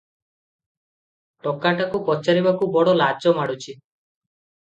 ଟୋକାଟାକୁ 1.47 2.01
ପଚାରିବାକୁ 2.07 2.71
ବଡ଼ 2.77 2.95
ଲାଜ 3.03 3.35
ମାଡ଼ୁଛି। 3.41 3.77